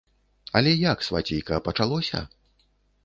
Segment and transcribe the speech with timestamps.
[0.59, 2.27] Але як, свацейка, пачалося?!